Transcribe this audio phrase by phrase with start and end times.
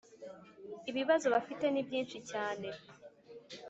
[0.89, 2.67] ibibazo bafite ni byinshi cyane